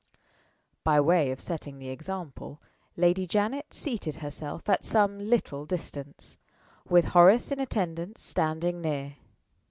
[0.83, 2.59] By way of setting the example,
[2.97, 6.37] Lady Janet seated herself at some little distance,
[6.89, 9.17] with Horace in attendance standing near.